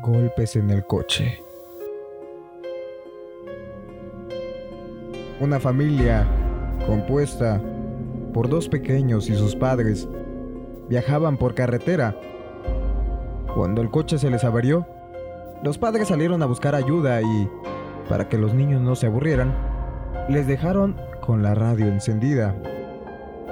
Golpes 0.00 0.56
en 0.56 0.70
el 0.70 0.84
coche. 0.84 1.40
Una 5.38 5.60
familia 5.60 6.26
compuesta 6.86 7.60
por 8.34 8.48
dos 8.48 8.68
pequeños 8.68 9.28
y 9.28 9.36
sus 9.36 9.54
padres 9.54 10.08
viajaban 10.88 11.36
por 11.36 11.54
carretera. 11.54 12.16
Cuando 13.54 13.80
el 13.80 13.90
coche 13.90 14.18
se 14.18 14.28
les 14.28 14.42
averió, 14.42 14.86
los 15.62 15.78
padres 15.78 16.08
salieron 16.08 16.42
a 16.42 16.46
buscar 16.46 16.74
ayuda 16.74 17.22
y, 17.22 17.48
para 18.08 18.28
que 18.28 18.38
los 18.38 18.54
niños 18.54 18.80
no 18.80 18.96
se 18.96 19.06
aburrieran, 19.06 19.54
les 20.28 20.48
dejaron 20.48 20.96
con 21.20 21.44
la 21.44 21.54
radio 21.54 21.86
encendida. 21.86 22.56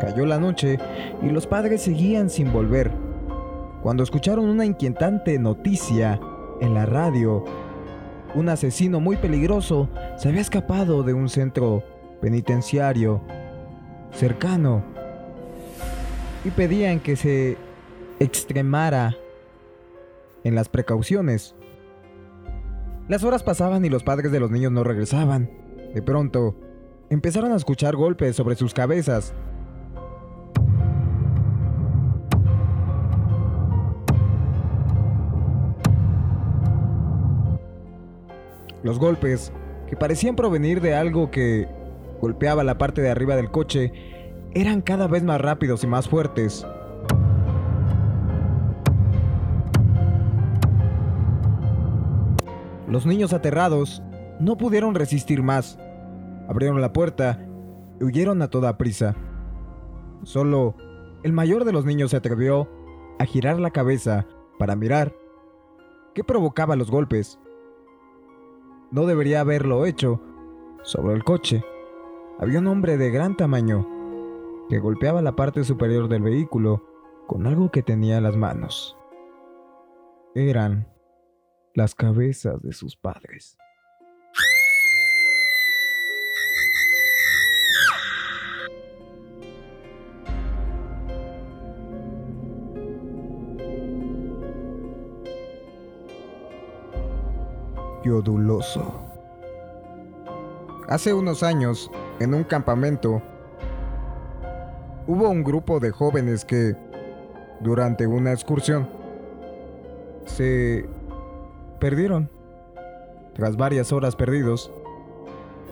Cayó 0.00 0.26
la 0.26 0.38
noche 0.38 0.78
y 1.22 1.28
los 1.30 1.46
padres 1.46 1.82
seguían 1.82 2.28
sin 2.28 2.52
volver. 2.52 3.07
Cuando 3.82 4.02
escucharon 4.02 4.48
una 4.48 4.64
inquietante 4.64 5.38
noticia 5.38 6.20
en 6.60 6.74
la 6.74 6.84
radio, 6.84 7.44
un 8.34 8.48
asesino 8.48 9.00
muy 9.00 9.16
peligroso 9.16 9.88
se 10.16 10.28
había 10.28 10.40
escapado 10.40 11.02
de 11.02 11.14
un 11.14 11.28
centro 11.28 11.84
penitenciario 12.20 13.20
cercano 14.10 14.82
y 16.44 16.50
pedían 16.50 17.00
que 17.00 17.16
se 17.16 17.56
extremara 18.18 19.16
en 20.44 20.54
las 20.54 20.68
precauciones. 20.68 21.54
Las 23.08 23.24
horas 23.24 23.42
pasaban 23.42 23.84
y 23.84 23.88
los 23.88 24.02
padres 24.02 24.32
de 24.32 24.40
los 24.40 24.50
niños 24.50 24.72
no 24.72 24.84
regresaban. 24.84 25.50
De 25.94 26.02
pronto, 26.02 26.56
empezaron 27.10 27.52
a 27.52 27.56
escuchar 27.56 27.96
golpes 27.96 28.36
sobre 28.36 28.56
sus 28.56 28.74
cabezas. 28.74 29.32
Los 38.82 38.98
golpes, 38.98 39.52
que 39.88 39.96
parecían 39.96 40.36
provenir 40.36 40.80
de 40.80 40.94
algo 40.94 41.30
que 41.30 41.68
golpeaba 42.20 42.64
la 42.64 42.78
parte 42.78 43.02
de 43.02 43.10
arriba 43.10 43.36
del 43.36 43.50
coche, 43.50 43.92
eran 44.54 44.82
cada 44.82 45.06
vez 45.06 45.22
más 45.22 45.40
rápidos 45.40 45.84
y 45.84 45.86
más 45.86 46.08
fuertes. 46.08 46.66
Los 52.88 53.04
niños 53.04 53.32
aterrados 53.32 54.02
no 54.40 54.56
pudieron 54.56 54.94
resistir 54.94 55.42
más. 55.42 55.78
Abrieron 56.48 56.80
la 56.80 56.92
puerta 56.92 57.38
y 58.00 58.04
huyeron 58.04 58.40
a 58.40 58.48
toda 58.48 58.78
prisa. 58.78 59.14
Solo 60.22 60.74
el 61.22 61.32
mayor 61.32 61.64
de 61.64 61.72
los 61.72 61.84
niños 61.84 62.12
se 62.12 62.16
atrevió 62.16 62.68
a 63.18 63.24
girar 63.26 63.60
la 63.60 63.70
cabeza 63.70 64.26
para 64.58 64.76
mirar 64.76 65.14
qué 66.14 66.24
provocaba 66.24 66.76
los 66.76 66.90
golpes. 66.90 67.38
No 68.90 69.06
debería 69.06 69.40
haberlo 69.40 69.84
hecho. 69.86 70.20
Sobre 70.82 71.14
el 71.14 71.24
coche 71.24 71.64
había 72.38 72.60
un 72.60 72.66
hombre 72.68 72.96
de 72.96 73.10
gran 73.10 73.36
tamaño 73.36 73.86
que 74.68 74.78
golpeaba 74.78 75.22
la 75.22 75.36
parte 75.36 75.64
superior 75.64 76.08
del 76.08 76.22
vehículo 76.22 76.84
con 77.26 77.46
algo 77.46 77.70
que 77.70 77.82
tenía 77.82 78.18
en 78.18 78.22
las 78.22 78.36
manos. 78.36 78.96
Eran 80.34 80.88
las 81.74 81.94
cabezas 81.94 82.62
de 82.62 82.72
sus 82.72 82.96
padres. 82.96 83.58
Yoduloso. 98.08 99.04
Hace 100.88 101.12
unos 101.12 101.42
años, 101.42 101.90
en 102.18 102.32
un 102.32 102.42
campamento, 102.42 103.20
hubo 105.06 105.28
un 105.28 105.44
grupo 105.44 105.78
de 105.78 105.90
jóvenes 105.90 106.46
que, 106.46 106.74
durante 107.60 108.06
una 108.06 108.32
excursión, 108.32 108.88
se 110.24 110.88
perdieron. 111.78 112.30
Tras 113.34 113.56
varias 113.56 113.92
horas 113.92 114.16
perdidos, 114.16 114.72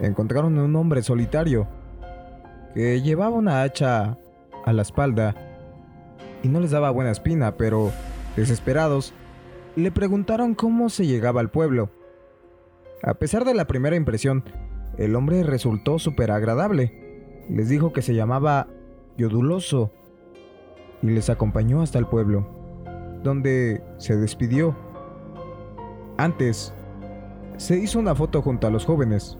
encontraron 0.00 0.58
a 0.58 0.64
un 0.64 0.74
hombre 0.74 1.02
solitario 1.02 1.68
que 2.74 3.00
llevaba 3.00 3.36
una 3.36 3.62
hacha 3.62 4.18
a 4.64 4.72
la 4.72 4.82
espalda 4.82 5.36
y 6.42 6.48
no 6.48 6.58
les 6.58 6.72
daba 6.72 6.90
buena 6.90 7.12
espina, 7.12 7.56
pero 7.56 7.92
desesperados, 8.36 9.14
le 9.76 9.92
preguntaron 9.92 10.56
cómo 10.56 10.88
se 10.88 11.06
llegaba 11.06 11.40
al 11.40 11.50
pueblo. 11.50 11.90
A 13.06 13.12
pesar 13.12 13.44
de 13.44 13.52
la 13.52 13.66
primera 13.66 13.96
impresión, 13.96 14.44
el 14.96 15.14
hombre 15.14 15.42
resultó 15.42 15.98
súper 15.98 16.30
agradable. 16.30 17.44
Les 17.50 17.68
dijo 17.68 17.92
que 17.92 18.00
se 18.00 18.14
llamaba 18.14 18.66
Yoduloso 19.18 19.92
y 21.02 21.08
les 21.08 21.28
acompañó 21.28 21.82
hasta 21.82 21.98
el 21.98 22.06
pueblo, 22.06 22.48
donde 23.22 23.82
se 23.98 24.16
despidió. 24.16 24.74
Antes, 26.16 26.72
se 27.58 27.76
hizo 27.76 27.98
una 27.98 28.14
foto 28.14 28.40
junto 28.40 28.66
a 28.66 28.70
los 28.70 28.86
jóvenes. 28.86 29.36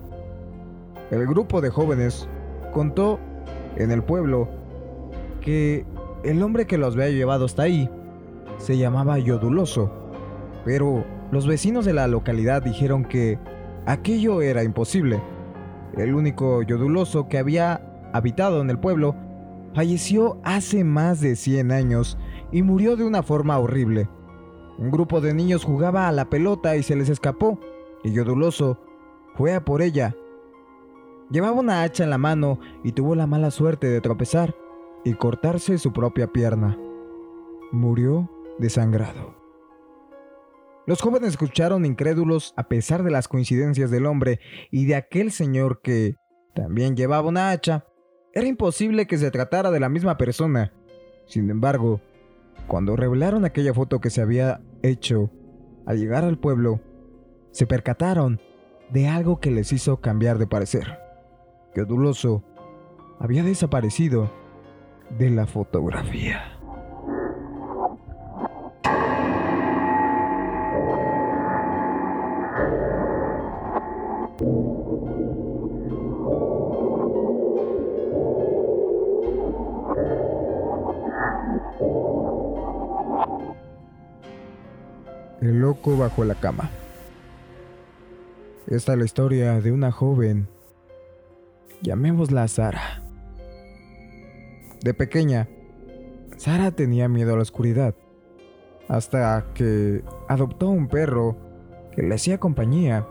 El 1.11 1.27
grupo 1.27 1.63
de 1.63 1.71
jóvenes 1.71 2.29
contó 2.71 3.19
en 3.77 3.91
el 3.93 4.03
pueblo 4.03 4.47
que 5.41 5.87
el 6.23 6.43
hombre 6.43 6.67
que 6.67 6.77
los 6.77 6.97
había 6.97 7.09
llevado 7.09 7.47
hasta 7.47 7.63
ahí 7.63 7.89
se 8.59 8.77
llamaba 8.77 9.19
Yoduloso, 9.19 9.91
pero 10.67 11.03
los 11.31 11.47
vecinos 11.47 11.87
de 11.87 11.95
la 11.95 12.09
localidad 12.09 12.63
dijeron 12.63 13.05
que 13.07 13.39
aquello 13.87 14.43
era 14.43 14.63
imposible. 14.63 15.23
El 15.97 16.15
único 16.15 16.63
Yoduloso 16.63 17.29
que 17.29 17.39
había 17.39 18.11
habitado 18.13 18.61
en 18.61 18.71
el 18.71 18.79
pueblo 18.79 19.15
falleció 19.75 20.39
hace 20.45 20.85
más 20.85 21.21
de 21.21 21.37
100 21.37 21.73
años 21.73 22.19
y 22.53 22.63
murió 22.63 22.97
de 22.97 23.05
una 23.05 23.23
forma 23.23 23.59
horrible. 23.59 24.09
Un 24.79 24.91
grupo 24.91 25.21
de 25.21 25.35
niños 25.35 25.65
jugaba 25.65 26.09
a 26.09 26.13
la 26.13 26.31
pelota 26.31 26.77
y 26.77 26.83
se 26.83 26.97
les 26.97 27.09
escapó, 27.09 27.61
y 28.03 28.13
Yoduloso 28.13 28.79
fue 29.35 29.55
a 29.55 29.65
por 29.65 29.83
ella. 29.83 30.15
Llevaba 31.31 31.61
una 31.61 31.83
hacha 31.83 32.05
en 32.05 32.11
la 32.11 32.19
mano 32.19 32.59
y 32.83 32.93
tuvo 32.93 33.15
la 33.15 33.27
mala 33.27 33.51
suerte 33.51 33.89
de 33.89 34.01
tropezar 34.01 34.55
y 35.05 35.15
cortarse 35.15 35.79
su 35.79 35.93
propia 35.93 36.29
pierna. 36.29 36.79
Murió 37.73 38.31
desangrado. 38.59 39.44
Los 40.87 41.01
jóvenes 41.01 41.31
escucharon 41.31 41.87
incrédulos 41.87 42.53
a 42.57 42.69
pesar 42.69 43.03
de 43.03 43.11
las 43.11 43.27
coincidencias 43.27 43.91
del 43.91 44.05
hombre 44.05 44.41
y 44.71 44.85
de 44.85 44.97
aquel 44.97 45.33
señor 45.33 45.81
que 45.83 46.17
también 46.55 46.95
llevaba 46.95 47.29
una 47.29 47.51
hacha. 47.51 47.87
Era 48.35 48.47
imposible 48.47 49.07
que 49.07 49.17
se 49.17 49.31
tratara 49.31 49.71
de 49.71 49.81
la 49.81 49.89
misma 49.89 50.19
persona. 50.19 50.73
Sin 51.27 51.49
embargo, 51.49 52.03
cuando 52.67 52.97
revelaron 52.97 53.45
aquella 53.45 53.73
foto 53.73 54.01
que 54.01 54.11
se 54.11 54.21
había 54.21 54.61
hecho 54.83 55.31
al 55.87 55.99
llegar 55.99 56.25
al 56.25 56.39
pueblo, 56.39 56.81
se 57.51 57.67
percataron 57.67 58.41
de 58.91 59.09
algo 59.09 59.41
que 59.41 59.51
les 59.51 59.73
hizo 59.73 60.01
cambiar 60.01 60.39
de 60.39 60.47
parecer. 60.47 60.99
Que 61.73 61.83
Oduloso 61.83 62.45
había 63.19 63.43
desaparecido 63.43 64.31
de 65.19 65.31
la 65.31 65.47
fotografía. 65.47 66.54
El 85.41 85.61
loco 85.61 85.97
bajo 85.97 86.25
la 86.25 86.35
cama. 86.35 86.71
Esta 88.67 88.93
es 88.93 88.99
la 88.99 89.05
historia 89.05 89.61
de 89.61 89.73
una 89.73 89.93
joven, 89.93 90.49
llamémosla 91.83 92.49
Sara. 92.49 93.03
De 94.83 94.95
pequeña, 94.95 95.49
Sara 96.39 96.71
tenía 96.71 97.09
miedo 97.09 97.35
a 97.35 97.37
la 97.37 97.43
oscuridad, 97.43 97.95
hasta 98.89 99.45
que 99.55 100.03
adoptó 100.29 100.69
un 100.71 100.89
perro 100.89 101.37
que 101.95 102.03
le 102.03 102.15
hacía 102.15 102.39
compañía. 102.39 103.07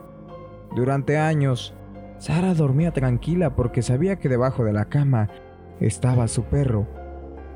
Durante 0.75 1.17
años, 1.19 1.75
Sara 2.17 2.55
dormía 2.55 2.91
tranquila 2.91 3.55
porque 3.55 3.83
sabía 3.83 4.17
que 4.17 4.27
debajo 4.27 4.63
de 4.63 4.73
la 4.73 4.85
cama 4.85 5.29
estaba 5.79 6.27
su 6.27 6.43
perro, 6.43 6.87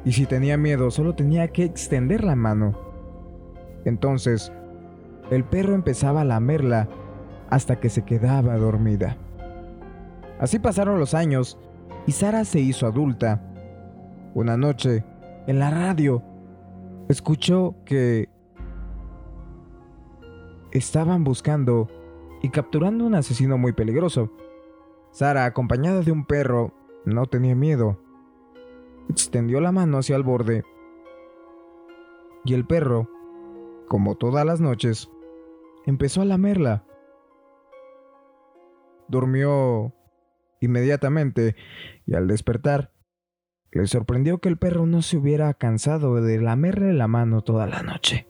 y 0.06 0.14
si 0.14 0.26
tenía 0.26 0.58
miedo 0.58 0.92
solo 0.92 1.16
tenía 1.16 1.48
que 1.50 1.64
extender 1.64 2.24
la 2.24 2.36
mano. 2.36 2.78
Entonces, 3.86 4.52
el 5.32 5.44
perro 5.44 5.74
empezaba 5.76 6.22
a 6.22 6.26
lamerla 6.26 6.88
hasta 7.50 7.80
que 7.80 7.90
se 7.90 8.04
quedaba 8.04 8.58
dormida. 8.58 9.18
Así 10.40 10.60
pasaron 10.60 11.00
los 11.00 11.14
años 11.14 11.58
y 12.06 12.12
Sara 12.12 12.46
se 12.46 12.60
hizo 12.60 12.86
adulta. 12.86 13.42
Una 14.34 14.56
noche, 14.56 15.04
en 15.48 15.60
la 15.60 15.72
radio, 15.72 16.22
escuchó 17.10 17.76
que 17.86 18.30
estaban 20.72 21.24
buscando 21.24 21.90
y 22.42 22.50
capturando 22.50 23.06
un 23.06 23.16
asesino 23.16 23.58
muy 23.58 23.74
peligroso. 23.74 24.32
Sara, 25.12 25.46
acompañada 25.46 26.02
de 26.02 26.12
un 26.12 26.26
perro, 26.26 26.74
no 27.06 27.26
tenía 27.26 27.56
miedo. 27.56 28.00
Extendió 29.10 29.62
la 29.62 29.72
mano 29.72 29.98
hacia 29.98 30.16
el 30.16 30.24
borde 30.24 30.64
y 32.48 32.54
el 32.54 32.66
perro, 32.66 33.10
como 33.88 34.16
todas 34.16 34.46
las 34.46 34.62
noches, 34.62 35.10
empezó 35.86 36.22
a 36.22 36.26
lamerla. 36.26 36.86
Durmió 39.10 39.94
inmediatamente 40.62 41.56
y 42.06 42.16
al 42.16 42.28
despertar, 42.28 42.94
le 43.72 43.86
sorprendió 43.88 44.40
que 44.40 44.50
el 44.50 44.58
perro 44.58 44.86
no 44.86 45.02
se 45.02 45.18
hubiera 45.18 45.54
cansado 45.54 46.16
de 46.16 46.42
lamerle 46.42 46.94
la 46.94 47.08
mano 47.08 47.42
toda 47.42 47.68
la 47.68 47.84
noche. 47.84 48.28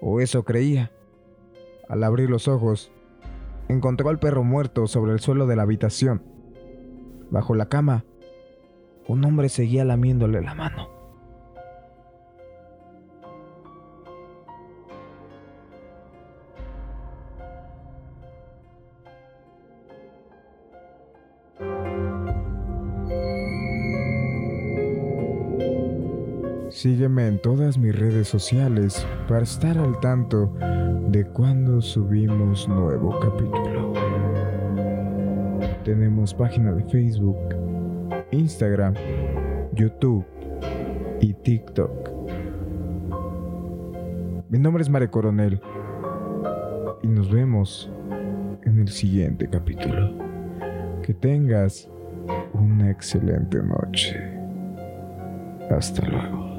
O 0.00 0.20
eso 0.20 0.44
creía. 0.44 0.90
Al 1.88 2.02
abrir 2.04 2.30
los 2.30 2.48
ojos, 2.48 2.90
encontró 3.68 4.08
al 4.08 4.18
perro 4.18 4.44
muerto 4.44 4.86
sobre 4.86 5.12
el 5.12 5.20
suelo 5.20 5.46
de 5.46 5.56
la 5.56 5.62
habitación. 5.62 6.22
Bajo 7.30 7.54
la 7.54 7.68
cama, 7.68 8.04
un 9.08 9.24
hombre 9.24 9.48
seguía 9.48 9.84
lamiéndole 9.84 10.40
la 10.40 10.54
mano. 10.54 11.00
Sígueme 26.70 27.26
en 27.26 27.42
todas 27.42 27.76
mis 27.76 27.94
redes 27.94 28.28
sociales 28.28 29.06
para 29.28 29.42
estar 29.42 29.76
al 29.76 30.00
tanto 30.00 30.54
de 31.10 31.26
cuando 31.26 31.82
subimos 31.82 32.66
nuevo 32.68 33.18
capítulo. 33.20 33.92
Tenemos 35.84 36.32
página 36.32 36.72
de 36.72 36.84
Facebook, 36.84 37.36
Instagram, 38.32 38.94
YouTube 39.74 40.24
y 41.20 41.34
TikTok. 41.34 42.10
Mi 44.48 44.58
nombre 44.58 44.82
es 44.82 44.88
Mare 44.88 45.08
Coronel 45.08 45.60
y 47.02 47.08
nos 47.08 47.30
vemos 47.30 47.90
en 48.64 48.80
el 48.80 48.88
siguiente 48.88 49.48
capítulo. 49.48 50.12
Que 51.02 51.14
tengas 51.14 51.88
una 52.52 52.90
excelente 52.90 53.62
noche. 53.62 54.16
Hasta 55.70 56.06
luego. 56.06 56.49